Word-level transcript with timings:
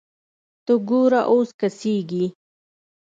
ته 0.65 0.73
ګوره 0.89 1.21
اوس 1.31 1.49
کسږي 1.59 2.25